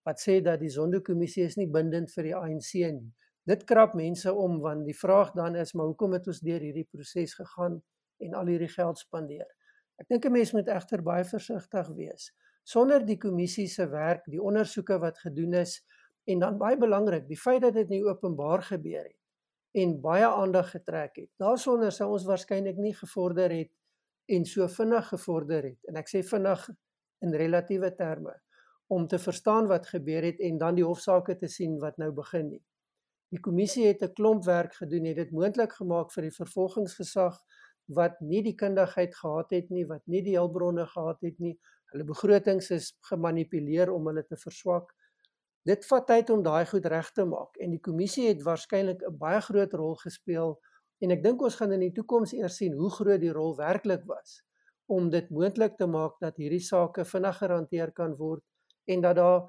wat 0.07 0.21
sê 0.24 0.39
dat 0.44 0.62
die 0.63 0.71
Zondo-kommissie 0.71 1.44
is 1.44 1.57
nie 1.59 1.68
bindend 1.68 2.13
vir 2.15 2.30
die 2.30 2.36
ANC 2.38 2.71
nie. 2.95 3.09
Dit 3.48 3.65
krap 3.68 3.95
mense 3.95 4.31
om 4.31 4.62
want 4.63 4.86
die 4.88 4.95
vraag 4.95 5.33
dan 5.36 5.56
is 5.59 5.74
maar 5.75 5.89
hoekom 5.89 6.15
het 6.15 6.27
ons 6.31 6.39
deur 6.44 6.63
hierdie 6.63 6.88
proses 6.88 7.36
gegaan 7.36 7.81
en 8.24 8.38
al 8.39 8.51
hierdie 8.51 8.71
geld 8.71 9.00
spandeer? 9.04 9.48
Ek 10.00 10.07
dink 10.12 10.25
'n 10.25 10.31
mens 10.31 10.54
moet 10.54 10.71
egter 10.71 11.04
baie 11.04 11.25
versigtig 11.25 11.92
wees. 12.00 12.31
Sonder 12.63 13.06
die 13.06 13.18
kommissie 13.18 13.68
se 13.68 13.88
werk, 13.88 14.24
die 14.27 14.42
ondersoeke 14.42 15.00
wat 15.00 15.18
gedoen 15.18 15.54
is 15.54 15.81
en 16.25 16.39
dan 16.39 16.57
baie 16.57 16.77
belangrik, 16.77 17.27
die 17.27 17.39
feit 17.39 17.62
dat 17.62 17.74
dit 17.74 17.89
nie 17.89 18.03
openbaar 18.03 18.62
gebeur 18.62 19.03
het 19.03 19.21
en 19.74 20.01
baie 20.01 20.25
aandag 20.25 20.71
getrek 20.71 21.15
het. 21.15 21.30
Daarsonder 21.38 21.92
sou 21.92 22.12
ons 22.12 22.25
waarskynlik 22.25 22.77
nie 22.77 22.94
gevorder 22.94 23.51
het 23.51 23.71
en 24.27 24.45
so 24.45 24.68
vinnig 24.68 25.07
gevorder 25.07 25.63
het. 25.63 25.80
En 25.88 25.95
ek 25.95 26.07
sê 26.07 26.24
vinnig 26.24 26.69
in 27.21 27.33
relatiewe 27.33 27.96
terme 27.96 28.34
om 28.88 29.08
te 29.08 29.20
verstaan 29.20 29.67
wat 29.67 29.88
gebeur 29.88 30.24
het 30.24 30.39
en 30.39 30.58
dan 30.58 30.75
die 30.75 30.86
hofsaake 30.86 31.36
te 31.38 31.48
sien 31.48 31.79
wat 31.79 31.98
nou 31.98 32.12
begin 32.12 32.50
nie. 32.50 32.63
Die 33.36 33.39
kommissie 33.44 33.86
het 33.88 34.03
'n 34.03 34.13
klomp 34.13 34.46
werk 34.46 34.74
gedoen, 34.75 35.06
het 35.06 35.15
dit 35.15 35.32
moontlik 35.32 35.74
gemaak 35.74 36.12
vir 36.12 36.24
die 36.24 36.36
vervolgingsgesag 36.36 37.39
wat 37.86 38.20
nie 38.22 38.44
die 38.44 38.56
kundigheid 38.56 39.15
gehad 39.15 39.51
het 39.51 39.70
nie, 39.70 39.86
wat 39.86 40.01
nie 40.06 40.22
die 40.22 40.38
hulpbronne 40.38 40.86
gehad 40.86 41.22
het 41.22 41.39
nie. 41.39 41.58
Hulle 41.91 42.03
begrotings 42.03 42.72
is 42.72 42.94
gemanipuleer 43.10 43.91
om 43.91 44.08
hulle 44.08 44.24
te 44.24 44.38
verswak. 44.38 44.94
Dit 45.67 45.86
vat 45.86 46.08
tyd 46.08 46.29
om 46.29 46.44
daai 46.44 46.65
goed 46.65 46.86
reg 46.86 47.12
te 47.12 47.25
maak 47.25 47.58
en 47.60 47.72
die 47.72 47.82
kommissie 47.84 48.27
het 48.27 48.44
waarskynlik 48.44 49.03
'n 49.03 49.17
baie 49.17 49.41
groot 49.41 49.74
rol 49.74 49.96
gespeel 49.96 50.60
en 51.01 51.12
ek 51.12 51.24
dink 51.24 51.41
ons 51.41 51.56
gaan 51.56 51.74
in 51.74 51.79
die 51.79 51.91
toekoms 51.91 52.34
eers 52.34 52.56
sien 52.56 52.74
hoe 52.74 52.89
groot 52.89 53.22
die 53.22 53.34
rol 53.34 53.56
werklik 53.58 54.06
was 54.06 54.44
om 54.88 55.10
dit 55.10 55.29
moontlik 55.29 55.75
te 55.77 55.86
maak 55.86 56.15
dat 56.20 56.38
hierdie 56.38 56.63
sake 56.63 57.06
vinniger 57.06 57.51
hanteer 57.51 57.91
kan 57.91 58.15
word 58.15 58.44
en 58.88 59.01
dat 59.01 59.15
daar 59.15 59.48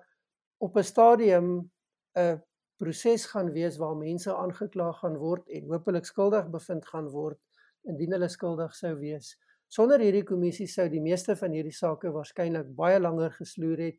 op 0.59 0.76
'n 0.76 0.83
stadium 0.83 1.71
'n 2.18 2.42
proses 2.76 3.26
gaan 3.26 3.52
wees 3.52 3.76
waar 3.76 3.97
mense 3.97 4.35
aangekla 4.35 4.92
gaan 4.92 5.16
word 5.16 5.49
en 5.49 5.71
hopelik 5.71 6.04
skuldig 6.04 6.50
bevind 6.50 6.87
gaan 6.87 7.09
word 7.11 7.38
indien 7.83 8.12
hulle 8.12 8.28
skuldig 8.28 8.75
sou 8.75 8.95
wees. 8.99 9.37
Sonder 9.68 10.00
hierdie 10.00 10.25
kommissie 10.25 10.66
sou 10.66 10.88
die 10.88 11.02
meeste 11.02 11.37
van 11.37 11.52
hierdie 11.52 11.75
sake 11.76 12.12
waarskynlik 12.12 12.71
baie 12.76 13.00
langer 13.00 13.35
gesloer 13.37 13.78
het 13.78 13.99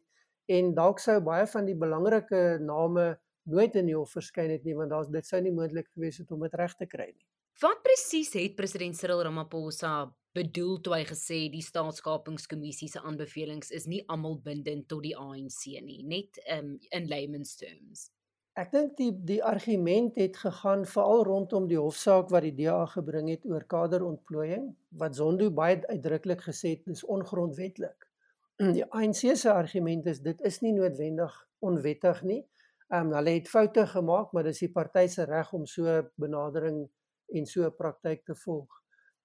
en 0.50 0.74
dalk 0.74 1.00
sou 1.00 1.20
baie 1.22 1.46
van 1.48 1.66
die 1.66 1.78
belangrike 1.78 2.58
name 2.60 3.20
nooit 3.52 3.76
in 3.80 3.90
die 3.90 3.98
hof 3.98 4.14
verskyn 4.18 4.54
het 4.54 4.66
nie 4.68 4.78
want 4.78 4.94
daar's 4.94 5.12
dit 5.14 5.28
sou 5.28 5.42
nie 5.42 5.54
moontlik 5.56 5.90
gewees 5.94 6.22
het 6.22 6.32
om 6.32 6.46
dit 6.46 6.56
reg 6.62 6.76
te 6.80 6.88
kry 6.90 7.10
nie. 7.12 7.26
Wat 7.60 7.82
presies 7.84 8.32
het 8.38 8.56
president 8.56 8.96
Cyril 8.96 9.24
Ramaphosa 9.28 9.94
bedoel 10.38 10.78
toe 10.86 10.94
hy 10.94 11.02
gesê 11.10 11.40
die 11.52 11.64
staatskapingskommissie 11.66 12.88
se 12.92 13.02
aanbevelings 13.02 13.74
is 13.76 13.88
nie 13.90 14.04
almal 14.08 14.38
bindend 14.46 14.88
tot 14.92 15.04
die 15.04 15.16
ANC 15.18 15.66
nie, 15.84 16.04
net 16.08 16.40
um, 16.56 16.78
in 16.96 17.10
layman's 17.12 17.58
terms? 17.60 18.08
Ek 18.60 18.72
dink 18.74 18.96
die 19.00 19.12
die 19.28 19.40
argument 19.46 20.18
het 20.20 20.38
gegaan 20.40 20.86
veral 20.90 21.24
rondom 21.28 21.68
die 21.70 21.80
hofsaak 21.80 22.32
wat 22.34 22.44
die 22.48 22.56
DA 22.58 22.82
gebring 22.92 23.30
het 23.32 23.46
oor 23.48 23.64
kaderontplooiing 23.74 24.70
wat 25.02 25.16
Zondo 25.16 25.50
baie 25.52 25.80
uitdruklik 25.88 26.44
gesê 26.48 26.76
het 26.76 26.88
dis 26.90 27.06
ongrondwetlik. 27.06 28.08
Die 28.60 28.84
ANC 28.92 29.22
se 29.40 29.52
argument 29.52 30.08
is 30.12 30.20
dit 30.20 30.42
is 30.44 30.60
nie 30.60 30.74
noodwendig 30.76 31.36
onwettig 31.64 32.24
nie. 32.28 32.42
Ehm 32.90 33.12
um, 33.12 33.14
hulle 33.14 33.36
het 33.36 33.50
foute 33.50 33.86
gemaak, 33.88 34.32
maar 34.34 34.44
dis 34.44 34.64
die 34.64 34.72
party 34.74 35.06
se 35.08 35.26
reg 35.30 35.52
om 35.54 35.66
so 35.70 36.00
benadering 36.18 36.88
en 37.38 37.46
so 37.46 37.70
praktyk 37.70 38.24
te 38.26 38.36
volg. 38.36 38.80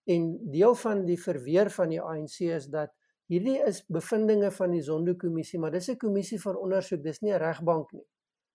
En 0.04 0.26
deel 0.52 0.74
van 0.74 1.04
die 1.06 1.16
verweer 1.20 1.70
van 1.72 1.88
die 1.88 2.00
ANC 2.00 2.42
is 2.44 2.66
dat 2.68 2.92
hierdie 3.32 3.56
is 3.64 3.80
bevindinge 3.88 4.50
van 4.52 4.74
die 4.76 4.82
Zondo-kommissie, 4.84 5.58
maar 5.58 5.72
dis 5.72 5.88
'n 5.88 5.96
kommissie 5.96 6.40
van 6.40 6.56
ondersoek, 6.56 7.02
dis 7.02 7.20
nie 7.20 7.32
'n 7.32 7.40
regbank 7.40 7.92
nie. 7.92 8.06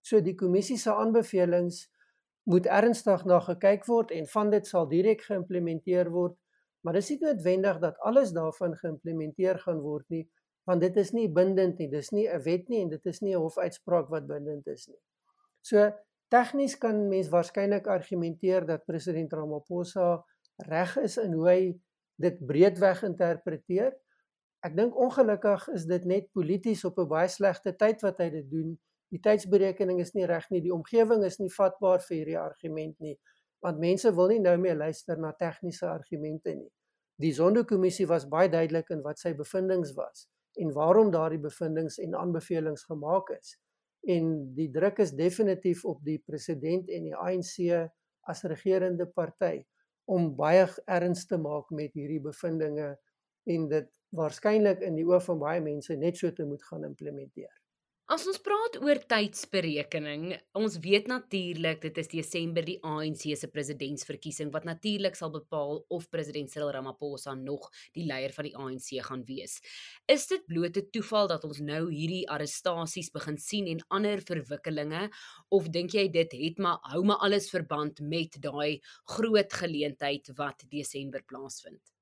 So 0.02 0.22
die 0.22 0.36
kommissie 0.36 0.78
se 0.78 0.94
aanbevelings 0.94 1.90
moet 2.44 2.66
ernstig 2.66 3.26
na 3.26 3.40
gekyk 3.40 3.86
word 3.86 4.12
en 4.12 4.28
van 4.28 4.50
dit 4.50 4.68
sal 4.68 4.88
direk 4.88 5.22
geïmplementeer 5.22 6.10
word, 6.10 6.38
maar 6.82 6.94
dis 6.94 7.10
nie 7.10 7.20
noodwendig 7.22 7.80
dat 7.80 7.98
alles 7.98 8.32
daarvan 8.32 8.76
geïmplementeer 8.76 9.60
gaan 9.60 9.80
word 9.80 10.06
nie, 10.10 10.30
want 10.70 10.84
dit 10.86 10.98
is 11.02 11.10
nie 11.18 11.26
bindend 11.34 11.80
nie, 11.82 11.88
dis 11.90 12.12
nie 12.14 12.28
'n 12.30 12.42
wet 12.46 12.68
nie 12.70 12.82
en 12.84 12.90
dit 12.90 13.06
is 13.12 13.22
nie 13.22 13.34
'n 13.34 13.42
hofuitspraak 13.42 14.10
wat 14.10 14.28
bindend 14.28 14.68
is 14.68 14.88
nie. 14.88 15.02
So 15.62 15.92
tegnies 16.30 16.76
kan 16.78 17.10
mens 17.10 17.30
waarskynlik 17.30 17.88
argumenteer 17.88 18.66
dat 18.66 18.86
president 18.86 19.34
Ramaphosa 19.34 20.24
reg 20.70 20.98
is 20.98 21.18
in 21.18 21.34
hoe 21.34 21.48
hy 21.50 21.80
dit 22.16 22.38
breedweg 22.46 23.04
interpreteer. 23.04 23.98
Ek 24.62 24.76
dink 24.76 24.96
ongelukkig 24.96 25.68
is 25.74 25.86
dit 25.86 26.06
net 26.06 26.32
polities 26.32 26.86
op 26.86 27.00
'n 27.00 27.08
baie 27.08 27.28
slegte 27.28 27.76
tyd 27.76 28.02
wat 28.02 28.18
hy 28.20 28.30
dit 28.30 28.50
doen. 28.52 28.80
Die 29.10 29.20
tydsberekening 29.20 30.00
is 30.00 30.14
nie 30.14 30.26
reg 30.26 30.50
nie. 30.50 30.62
Die 30.62 30.74
omgewing 30.74 31.24
is 31.24 31.40
nie 31.40 31.50
vatbaar 31.50 32.02
vir 32.02 32.18
hierdie 32.18 32.40
argument 32.40 33.00
nie, 33.00 33.18
want 33.60 33.80
mense 33.80 34.16
wil 34.16 34.28
nie 34.28 34.40
nou 34.40 34.58
meer 34.58 34.76
luister 34.76 35.18
na 35.18 35.32
tegniese 35.32 35.88
argumente 35.88 36.56
nie. 36.56 36.72
Die 37.16 37.34
Zondo-kommissie 37.34 38.08
was 38.08 38.28
baie 38.28 38.50
duidelik 38.50 38.90
in 38.90 39.02
wat 39.02 39.18
sy 39.20 39.34
bevindinge 39.34 39.94
was 39.96 40.28
en 40.60 40.74
waarom 40.76 41.12
daardie 41.12 41.42
bevindinge 41.42 42.02
en 42.04 42.16
aanbevelings 42.16 42.84
gemaak 42.90 43.32
is. 43.38 43.56
En 44.08 44.32
die 44.56 44.70
druk 44.72 45.00
is 45.04 45.16
definitief 45.16 45.86
op 45.86 46.04
die 46.04 46.20
president 46.26 46.90
en 46.90 47.08
die 47.08 47.16
ANC 47.16 47.56
as 48.30 48.44
regerende 48.48 49.08
party 49.08 49.64
om 50.10 50.34
baie 50.36 50.66
erns 50.90 51.26
te 51.30 51.38
maak 51.38 51.70
met 51.76 51.94
hierdie 51.94 52.22
bevindinge 52.24 52.90
en 53.50 53.68
dit 53.70 53.90
waarskynlik 54.16 54.82
in 54.86 54.98
die 54.98 55.06
oë 55.06 55.22
van 55.28 55.42
baie 55.42 55.62
mense 55.62 55.96
net 55.98 56.18
so 56.18 56.32
te 56.34 56.46
moet 56.46 56.64
gaan 56.66 56.88
implementeer. 56.88 57.59
As 58.10 58.24
ons 58.26 58.40
praat 58.42 58.80
oor 58.82 58.98
tydsberekening, 59.12 60.32
ons 60.58 60.78
weet 60.82 61.06
natuurlik 61.12 61.84
dit 61.84 61.98
is 62.02 62.08
Desember 62.10 62.66
die 62.66 62.80
ANC 62.82 63.28
se 63.38 63.50
presidentsverkiesing 63.54 64.50
wat 64.56 64.66
natuurlik 64.66 65.14
sal 65.20 65.30
bepaal 65.36 65.84
of 65.94 66.08
president 66.10 66.50
Cyril 66.50 66.72
Ramaphosa 66.74 67.36
nog 67.38 67.68
die 67.94 68.08
leier 68.10 68.34
van 68.34 68.48
die 68.48 68.56
ANC 68.58 68.90
gaan 69.06 69.22
wees. 69.28 69.60
Is 70.10 70.26
dit 70.34 70.42
bloot 70.50 70.82
'n 70.82 70.90
toeval 70.90 71.30
dat 71.30 71.46
ons 71.46 71.62
nou 71.62 71.84
hierdie 71.92 72.26
arrestasies 72.26 73.12
begin 73.14 73.38
sien 73.38 73.70
en 73.70 73.86
ander 74.00 74.26
verwikkelinge 74.32 75.12
of 75.52 75.70
dink 75.70 75.94
jy 75.94 76.10
dit 76.10 76.34
het 76.34 76.58
maar 76.58 76.82
hou 76.90 77.04
maar 77.04 77.22
alles 77.22 77.52
verband 77.54 78.02
met 78.02 78.42
daai 78.42 78.82
groot 79.06 79.54
geleentheid 79.54 80.34
wat 80.34 80.66
Desember 80.66 81.22
plaasvind? 81.22 81.94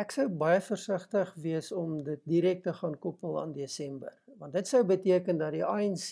Ek 0.00 0.12
sou 0.14 0.24
baie 0.40 0.60
versigtig 0.64 1.32
wees 1.44 1.66
om 1.76 1.98
dit 2.04 2.20
direk 2.24 2.62
te 2.64 2.72
gaan 2.72 2.94
koppel 2.98 3.34
aan 3.40 3.50
Desember, 3.52 4.14
want 4.38 4.52
dit 4.52 4.68
sou 4.68 4.84
beteken 4.84 5.38
dat 5.38 5.52
die 5.52 5.64
ANC 5.64 6.10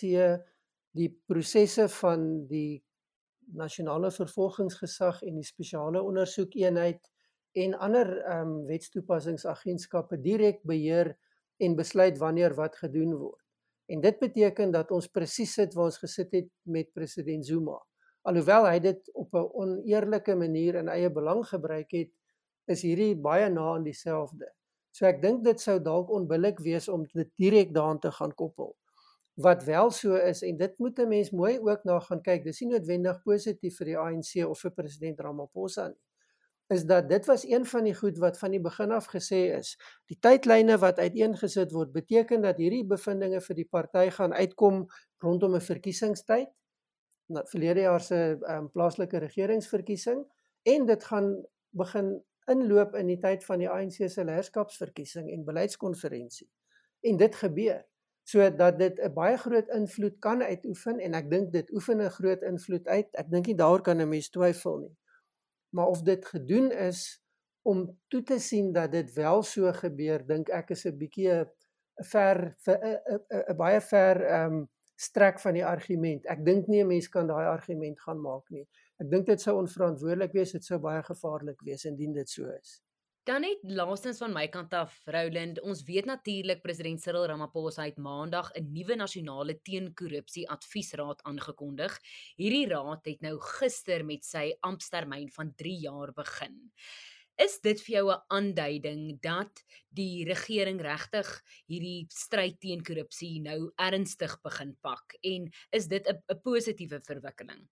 die 0.97 1.09
prosesse 1.25 1.87
van 2.01 2.47
die 2.47 2.83
nasionale 3.55 4.11
vervolgingsgesag 4.11 5.21
en 5.27 5.39
die 5.39 5.47
spesiale 5.47 6.01
ondersoekeenheid 6.03 7.11
en 7.59 7.75
ander 7.83 8.11
ehm 8.21 8.47
um, 8.47 8.65
wetstoepassingsagentskappe 8.67 10.19
direk 10.23 10.61
beheer 10.63 11.15
en 11.59 11.75
besluit 11.75 12.17
wanneer 12.17 12.55
wat 12.55 12.77
gedoen 12.79 13.13
word. 13.15 13.43
En 13.91 14.01
dit 14.01 14.19
beteken 14.19 14.71
dat 14.71 14.91
ons 14.91 15.07
presies 15.11 15.53
sit 15.53 15.73
waar 15.75 15.91
ons 15.91 15.99
gesit 15.99 16.31
het 16.31 16.47
met 16.63 16.93
president 16.95 17.45
Zuma. 17.45 17.75
Alhoewel 18.23 18.67
hy 18.69 18.79
dit 18.79 19.11
op 19.13 19.33
'n 19.35 19.49
oneerlike 19.63 20.35
manier 20.35 20.75
in 20.75 20.87
eie 20.87 21.09
belang 21.11 21.43
gebruik 21.47 21.91
het, 21.91 22.11
is 22.65 22.81
hierdie 22.81 23.15
baie 23.15 23.49
na 23.49 23.73
aan 23.73 23.83
dieselfde. 23.83 24.47
So 24.91 25.07
ek 25.07 25.21
dink 25.23 25.43
dit 25.43 25.59
sou 25.59 25.79
dalk 25.79 26.11
onbillik 26.11 26.59
wees 26.59 26.89
om 26.91 27.05
dit 27.15 27.29
direk 27.39 27.73
daaraan 27.73 27.99
te 27.99 28.11
gaan 28.11 28.33
koppel. 28.35 28.75
Wat 29.41 29.63
wel 29.63 29.91
so 29.95 30.15
is 30.19 30.41
en 30.43 30.57
dit 30.57 30.79
moet 30.79 30.99
'n 30.99 31.07
mens 31.07 31.31
mooi 31.31 31.59
ook 31.59 31.83
na 31.83 31.99
gaan 31.99 32.21
kyk. 32.21 32.43
Dis 32.43 32.61
nie 32.61 32.69
noodwendig 32.69 33.23
positief 33.23 33.77
vir 33.77 33.85
die 33.85 33.97
ANC 33.97 34.45
of 34.45 34.59
vir 34.59 34.71
president 34.71 35.19
Ramaphosa 35.19 35.87
nie. 35.87 36.01
Is 36.71 36.85
dat 36.85 37.09
dit 37.09 37.25
was 37.25 37.43
een 37.43 37.65
van 37.65 37.83
die 37.83 37.95
goed 37.95 38.17
wat 38.17 38.37
van 38.39 38.51
die 38.51 38.59
begin 38.59 38.91
af 38.91 39.07
gesê 39.11 39.57
is. 39.57 39.77
Die 40.07 40.17
tydlyne 40.19 40.77
wat 40.77 40.99
uiteengesit 40.99 41.71
word 41.71 41.91
beteken 41.91 42.41
dat 42.41 42.57
hierdie 42.57 42.85
bevindinge 42.87 43.41
vir 43.41 43.55
die 43.55 43.67
party 43.67 44.09
gaan 44.09 44.33
uitkom 44.33 44.85
rondom 45.23 45.55
'n 45.55 45.61
verkiesingstyd. 45.61 46.47
Na 47.27 47.43
verlede 47.45 47.79
jaar 47.79 47.99
se 47.99 48.39
um, 48.47 48.69
plaaslike 48.71 49.17
regeringsverkiesing 49.17 50.25
en 50.63 50.85
dit 50.85 51.03
gaan 51.03 51.45
begin 51.69 52.23
inloop 52.49 52.95
in 52.95 53.07
die 53.07 53.19
tyd 53.19 53.45
van 53.45 53.59
die 53.59 53.69
ANC 53.69 54.09
se 54.09 54.23
leierskapsverkiesing 54.23 55.29
en 55.31 55.45
beleidskonferensie. 55.45 56.49
En 57.01 57.17
dit 57.17 57.35
gebeur 57.35 57.85
sodat 58.31 58.77
dit 58.79 58.99
'n 58.99 59.13
baie 59.13 59.37
groot 59.37 59.67
invloed 59.67 60.19
kan 60.19 60.43
uitoefen 60.43 60.99
en 60.99 61.13
ek 61.13 61.29
dink 61.29 61.51
dit 61.51 61.71
oefen 61.71 62.01
'n 62.01 62.09
groot 62.09 62.41
invloed 62.41 62.87
uit. 62.87 63.09
Ek 63.11 63.29
dink 63.29 63.45
nie 63.45 63.55
daaroor 63.55 63.81
kan 63.81 64.01
'n 64.01 64.09
mens 64.09 64.29
twyfel 64.29 64.77
nie. 64.77 64.97
Maar 65.69 65.87
of 65.87 66.01
dit 66.01 66.25
gedoen 66.25 66.71
is 66.71 67.21
om 67.61 67.99
toe 68.07 68.23
te 68.23 68.39
sien 68.39 68.71
dat 68.73 68.91
dit 68.91 69.13
wel 69.13 69.43
so 69.43 69.71
gebeur, 69.73 70.25
dink 70.25 70.49
ek 70.49 70.69
is 70.69 70.85
'n 70.85 70.97
bietjie 70.97 71.29
'n 71.31 71.45
ver 72.03 72.55
'n 73.49 73.57
baie 73.57 73.81
ver 73.81 74.25
ehm 74.25 74.53
um, 74.53 74.69
strek 75.01 75.41
van 75.41 75.57
die 75.57 75.65
argument. 75.65 76.27
Ek 76.29 76.45
dink 76.45 76.67
nie 76.67 76.83
'n 76.83 76.87
mens 76.87 77.09
kan 77.09 77.27
daai 77.27 77.47
argument 77.47 77.99
gaan 77.99 78.21
maak 78.21 78.49
nie. 78.51 78.67
Ek 79.01 79.09
dink 79.09 79.25
dit 79.25 79.41
sou 79.41 79.57
onverantwoordelik 79.57 80.33
wees, 80.33 80.51
dit 80.51 80.63
sou 80.63 80.79
baie 80.79 81.01
gevaarlik 81.03 81.61
wees 81.65 81.85
indien 81.85 82.13
dit 82.13 82.29
so 82.29 82.45
is. 82.45 82.81
Dan 83.23 83.41
net 83.41 83.59
laastens 83.61 84.17
van 84.17 84.33
my 84.33 84.47
kant 84.49 84.73
af, 84.73 84.95
Roland, 85.05 85.59
ons 85.61 85.83
weet 85.85 86.07
natuurlik 86.09 86.63
president 86.63 87.01
Cyril 87.01 87.27
Ramaphosa 87.29 87.83
het 87.85 87.97
Maandag 87.97 88.49
'n 88.57 88.71
nuwe 88.73 88.95
nasionale 88.95 89.59
teenkorrupsie 89.61 90.49
adviesraad 90.49 91.21
aangekondig. 91.23 91.99
Hierdie 92.37 92.67
raad 92.67 93.05
het 93.05 93.21
nou 93.21 93.37
gister 93.39 94.05
met 94.05 94.25
sy 94.25 94.57
amptetermyn 94.61 95.29
van 95.29 95.53
3 95.55 95.79
jaar 95.79 96.13
begin. 96.13 96.71
Is 97.41 97.57
dit 97.63 97.79
vir 97.81 97.93
jou 97.95 98.07
'n 98.11 98.21
aanduiding 98.37 99.17
dat 99.21 99.63
die 99.89 100.25
regering 100.25 100.81
regtig 100.81 101.29
hierdie 101.65 102.05
stryd 102.13 102.59
teen 102.59 102.83
korrupsie 102.83 103.41
nou 103.41 103.71
ernstig 103.77 104.35
begin 104.43 104.75
pak 104.81 105.15
en 105.21 105.49
is 105.71 105.87
dit 105.87 106.07
'n 106.07 106.21
'n 106.29 106.41
positiewe 106.43 106.99
verwikkeling? 107.01 107.63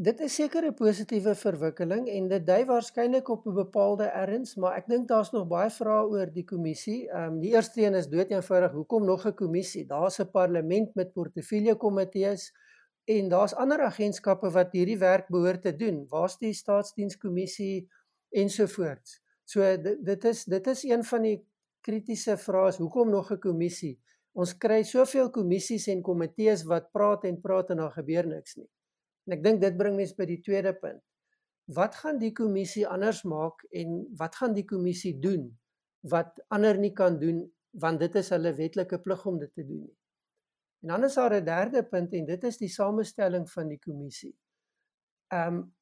Dit 0.00 0.20
is 0.20 0.34
seker 0.34 0.64
'n 0.64 0.74
positiewe 0.74 1.34
verwikkeling 1.34 2.08
en 2.08 2.28
dit 2.28 2.46
dui 2.46 2.64
waarskynlik 2.64 3.28
op 3.28 3.46
'n 3.46 3.54
bepaalde 3.54 4.04
erns, 4.04 4.56
maar 4.56 4.76
ek 4.76 4.86
dink 4.88 5.08
daar's 5.08 5.32
nog 5.32 5.46
baie 5.48 5.70
vrae 5.70 6.08
oor 6.08 6.32
die 6.32 6.44
kommissie. 6.44 7.08
Ehm 7.08 7.32
um, 7.32 7.40
die 7.40 7.52
eerste 7.52 7.82
een 7.82 7.94
is 7.94 8.08
dood 8.08 8.30
eenvoudig, 8.30 8.72
hoekom 8.72 9.04
nog 9.04 9.26
'n 9.26 9.34
kommissie? 9.34 9.86
Daar's 9.86 10.20
'n 10.20 10.30
parlement 10.30 10.94
met 10.94 11.12
portefeulje 11.12 11.76
komitees 11.76 12.52
en 13.04 13.28
daar's 13.28 13.54
ander 13.54 13.80
agentskappe 13.80 14.50
wat 14.50 14.72
hierdie 14.72 14.98
werk 14.98 15.28
behoort 15.28 15.62
te 15.62 15.76
doen. 15.76 16.06
Waar's 16.08 16.38
die 16.38 16.52
staatsdienskommissie 16.52 17.88
ensovoorts. 18.30 19.20
So 19.44 19.64
dit 19.82 20.24
is 20.24 20.44
dit 20.44 20.66
is 20.66 20.82
een 20.84 21.04
van 21.04 21.22
die 21.22 21.36
kritiese 21.80 22.36
vrae, 22.36 22.72
hoekom 22.76 23.10
nog 23.10 23.32
'n 23.32 23.38
kommissie? 23.38 23.98
Ons 24.32 24.56
kry 24.56 24.82
soveel 24.82 25.30
kommissies 25.30 25.86
en 25.86 26.02
komitees 26.02 26.62
wat 26.64 26.90
praat 26.92 27.24
en 27.24 27.40
praat 27.40 27.70
en 27.70 27.76
daar 27.76 27.90
gebeur 27.90 28.26
niks 28.26 28.56
nie. 28.56 28.68
En 29.26 29.32
ek 29.32 29.42
dink 29.42 29.60
dit 29.60 29.76
bring 29.76 29.96
mense 29.96 30.14
by 30.16 30.24
die 30.24 30.40
tweede 30.40 30.72
punt. 30.74 31.02
Wat 31.66 31.94
gaan 31.94 32.18
die 32.18 32.32
kommissie 32.32 32.86
anders 32.86 33.22
maak 33.22 33.64
en 33.70 34.06
wat 34.16 34.36
gaan 34.36 34.54
die 34.54 34.64
kommissie 34.64 35.18
doen 35.18 35.58
wat 36.00 36.40
ander 36.48 36.78
nie 36.78 36.92
kan 36.92 37.18
doen 37.18 37.44
want 37.70 38.00
dit 38.00 38.14
is 38.14 38.30
hulle 38.34 38.52
wetlike 38.56 38.98
plig 38.98 39.26
om 39.26 39.38
dit 39.38 39.52
te 39.54 39.64
doen 39.64 39.82
nie. 39.84 39.96
En 40.82 40.88
dan 40.88 41.04
is 41.04 41.14
daar 41.14 41.34
'n 41.34 41.44
derde 41.44 41.82
punt 41.84 42.12
en 42.12 42.24
dit 42.24 42.44
is 42.44 42.56
die 42.56 42.68
samestelling 42.68 43.50
van 43.50 43.68
die 43.68 43.78
kommissie. 43.78 44.36
Ehm 45.28 45.54
um, 45.54 45.74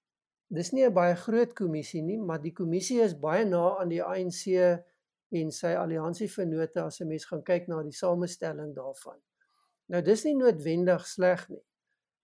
dis 0.48 0.72
nie 0.72 0.84
'n 0.86 0.94
baie 0.94 1.16
groot 1.16 1.52
kommissie 1.54 2.02
nie, 2.02 2.18
maar 2.18 2.40
die 2.40 2.52
kommissie 2.52 3.00
is 3.00 3.14
baie 3.14 3.44
na 3.44 3.78
aan 3.80 3.88
die 3.88 4.02
ANC 4.02 4.46
en 5.30 5.50
sy 5.52 5.74
alliansievennote 5.76 6.80
as 6.82 7.00
'n 7.00 7.08
mens 7.08 7.26
gaan 7.26 7.42
kyk 7.42 7.68
na 7.68 7.82
die 7.82 7.92
samestelling 7.92 8.74
daarvan. 8.74 9.20
Nou 9.88 10.02
dis 10.02 10.24
nie 10.24 10.36
noodwendig 10.36 11.06
sleg 11.06 11.48
nie. 11.48 11.64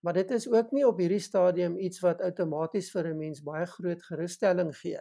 Maar 0.05 0.13
dit 0.13 0.31
is 0.31 0.47
ook 0.49 0.71
nie 0.71 0.85
op 0.87 0.99
hierdie 1.01 1.19
stadium 1.19 1.77
iets 1.77 1.99
wat 1.99 2.21
outomaties 2.21 2.91
vir 2.91 3.07
'n 3.07 3.17
mens 3.17 3.41
baie 3.43 3.65
groot 3.65 4.03
gerusstelling 4.03 4.75
gee 4.77 4.99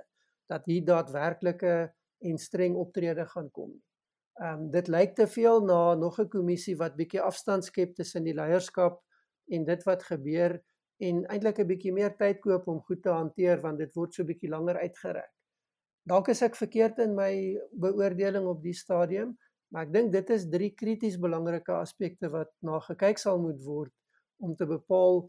dat 0.49 0.65
hier 0.67 0.85
daadwerklike 0.85 1.93
en 2.21 2.39
streng 2.39 2.77
optrede 2.77 3.27
gaan 3.27 3.51
kom 3.51 3.71
nie. 3.71 3.85
Ehm 4.41 4.61
um, 4.61 4.71
dit 4.71 4.89
lyk 4.89 5.15
te 5.15 5.27
veel 5.27 5.61
na 5.65 5.95
nog 5.95 6.19
'n 6.21 6.29
kommissie 6.29 6.77
wat 6.77 6.97
bietjie 6.97 7.21
afstand 7.21 7.65
skep 7.65 7.95
tussen 7.95 8.25
die 8.25 8.35
leierskap 8.35 9.03
en 9.49 9.65
dit 9.65 9.85
wat 9.85 10.03
gebeur 10.03 10.63
en 11.03 11.25
eintlik 11.27 11.59
'n 11.59 11.67
bietjie 11.67 11.93
meer 11.93 12.17
tyd 12.17 12.41
koop 12.41 12.69
om 12.69 12.81
goed 12.81 13.03
te 13.03 13.11
hanteer 13.11 13.61
want 13.61 13.79
dit 13.79 13.95
word 13.95 14.15
so 14.15 14.25
bietjie 14.25 14.51
langer 14.51 14.79
uitgereik. 14.79 15.33
Dalk 16.07 16.29
is 16.29 16.43
ek 16.43 16.57
verkeerd 16.57 16.99
in 16.99 17.15
my 17.15 17.59
beoordeling 17.73 18.47
op 18.47 18.63
die 18.63 18.75
stadium, 18.77 19.39
maar 19.73 19.87
ek 19.87 19.93
dink 19.93 20.13
dit 20.13 20.31
is 20.31 20.49
drie 20.51 20.71
krities 20.71 21.17
belangrike 21.19 21.73
aspekte 21.73 22.29
wat 22.31 22.53
na 22.63 22.79
gekyk 22.81 23.19
sal 23.19 23.41
moet 23.41 23.61
word 23.65 23.93
om 24.39 24.55
te 24.57 24.67
bepaal 24.67 25.25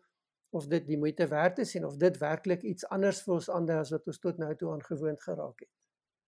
of 0.55 0.67
dit 0.67 0.86
die 0.88 0.98
moeite 0.98 1.27
werd 1.27 1.60
is 1.60 1.75
en 1.75 1.86
of 1.86 1.95
dit 1.98 2.17
werklik 2.17 2.63
iets 2.63 2.86
anders 2.91 3.22
vir 3.24 3.34
ons 3.34 3.50
ander 3.50 3.79
as 3.79 3.91
wat 3.95 4.07
ons 4.07 4.19
tot 4.19 4.38
nou 4.38 4.51
toe 4.55 4.72
aangewoond 4.74 5.22
geraak 5.24 5.65
het. 5.65 5.72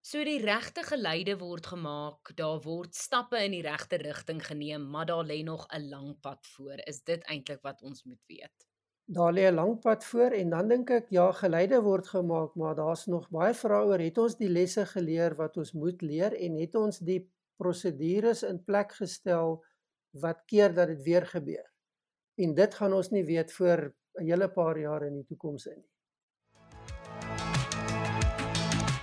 So 0.07 0.23
die 0.23 0.39
regte 0.39 0.85
geleide 0.87 1.35
word 1.41 1.67
gemaak, 1.67 2.31
daar 2.39 2.61
word 2.63 2.95
stappe 2.95 3.41
in 3.43 3.51
die 3.57 3.63
regte 3.65 3.99
rigting 3.99 4.39
geneem, 4.45 4.85
maar 4.93 5.05
daar 5.09 5.25
lê 5.27 5.41
nog 5.43 5.67
'n 5.67 5.89
lang 5.89 6.15
pad 6.21 6.47
voor. 6.55 6.79
Is 6.87 7.03
dit 7.03 7.23
eintlik 7.27 7.61
wat 7.61 7.81
ons 7.81 8.03
moet 8.03 8.23
weet? 8.27 8.67
Daar 9.15 9.33
lê 9.33 9.43
'n 9.47 9.55
lang 9.55 9.79
pad 9.79 10.05
voor 10.05 10.31
en 10.31 10.49
dan 10.49 10.67
dink 10.67 10.89
ek 10.89 11.05
ja, 11.09 11.31
geleide 11.31 11.79
word 11.81 12.07
gemaak, 12.07 12.55
maar 12.55 12.75
daar's 12.75 13.05
nog 13.05 13.29
baie 13.29 13.53
vrae 13.53 13.85
oor 13.87 14.01
het 14.03 14.17
ons 14.17 14.35
die 14.35 14.49
lesse 14.49 14.85
geleer 14.85 15.35
wat 15.35 15.57
ons 15.57 15.71
moet 15.71 16.01
leer 16.01 16.35
en 16.35 16.57
het 16.59 16.75
ons 16.75 16.99
die 16.99 17.21
prosedures 17.55 18.43
in 18.43 18.63
plek 18.63 18.91
gestel 18.91 19.63
wat 20.11 20.43
keer 20.45 20.73
dat 20.73 20.87
dit 20.87 21.01
weer 21.03 21.25
gebeur. 21.25 21.67
En 22.35 22.53
dit 22.53 22.73
gaan 22.79 22.93
ons 22.93 23.09
nie 23.11 23.23
weet 23.23 23.51
voor 23.51 23.79
'n 24.19 24.25
hele 24.27 24.49
paar 24.49 24.77
jare 24.77 25.07
in 25.07 25.15
die 25.15 25.25
toekoms 25.25 25.65
in 25.65 25.79
nie. 25.79 25.96